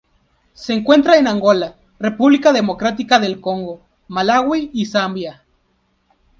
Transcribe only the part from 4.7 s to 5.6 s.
y Zambia.